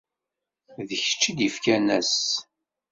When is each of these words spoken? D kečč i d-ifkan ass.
D 0.87 0.89
kečč 1.01 1.23
i 1.29 1.31
d-ifkan 1.37 1.87
ass. 1.97 2.17